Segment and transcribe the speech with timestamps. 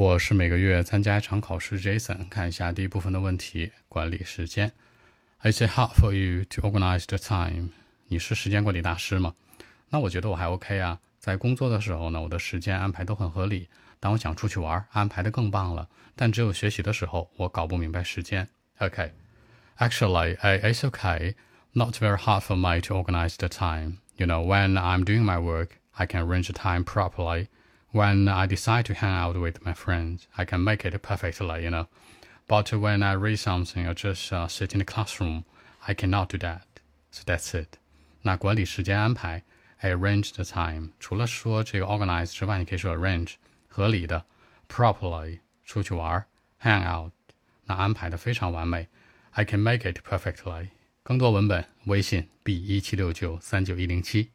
[0.00, 2.26] 我是每个月参加一场考试，Jason。
[2.30, 4.72] 看一下第一部分的问题：管理时间。
[5.42, 7.68] Is it hard for you to organize the time？
[8.08, 9.34] 你是时间管理大师吗？
[9.90, 10.98] 那我觉得我还 OK 啊。
[11.18, 13.68] 在工作的时候呢，我的时间安排都很合理。
[14.00, 15.86] 当我想出去玩，安排的更棒了。
[16.16, 18.48] 但只有学习的时候，我搞不明白时间。
[18.78, 21.34] OK。Actually, it's okay.
[21.72, 23.98] Not very hard for me to organize the time.
[24.16, 27.48] You know, when I'm doing my work, I can arrange the time properly.
[27.91, 31.69] When I decide to hang out with my friends, I can make it perfectly, you
[31.69, 31.87] know.
[32.47, 35.45] But when I read something or just uh, sit in the classroom,
[35.87, 36.61] I cannot do that.
[37.11, 37.77] So that's it.
[38.23, 39.43] 那管理时间安排，
[39.81, 40.89] arrange the time。
[40.99, 43.35] 除了说这个 organize 之外，你可以说 arrange
[43.67, 44.25] 合理的，
[44.67, 46.25] properly 出去玩，
[46.61, 47.13] hang out
[47.65, 48.87] 那安排的非常完美。
[49.31, 50.69] I can make it perfectly。
[51.03, 54.31] 更多文本，微信 b 一七六九三九一零七。